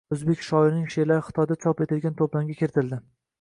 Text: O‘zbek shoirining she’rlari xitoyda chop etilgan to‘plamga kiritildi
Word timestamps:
O‘zbek 0.13 0.39
shoirining 0.45 0.87
she’rlari 0.93 1.25
xitoyda 1.27 1.59
chop 1.67 1.85
etilgan 1.87 2.17
to‘plamga 2.23 2.57
kiritildi 2.63 3.01